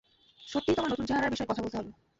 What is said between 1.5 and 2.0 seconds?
কথা বলতে হবে।